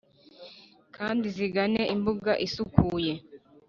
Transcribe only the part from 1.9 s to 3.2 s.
imbuga isukuye